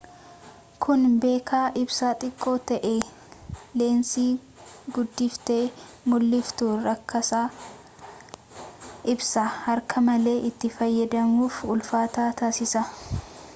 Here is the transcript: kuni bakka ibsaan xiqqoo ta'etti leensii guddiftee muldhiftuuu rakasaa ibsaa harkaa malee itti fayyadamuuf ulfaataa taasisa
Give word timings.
kuni 0.83 1.07
bakka 1.23 1.59
ibsaan 1.81 2.19
xiqqoo 2.21 2.57
ta'etti 2.71 3.59
leensii 3.81 4.31
guddiftee 4.97 5.59
muldhiftuuu 6.13 6.73
rakasaa 6.89 7.45
ibsaa 9.15 9.47
harkaa 9.67 10.05
malee 10.09 10.37
itti 10.51 10.75
fayyadamuuf 10.79 11.61
ulfaataa 11.75 12.29
taasisa 12.41 12.87